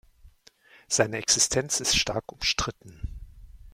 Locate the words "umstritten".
2.31-3.19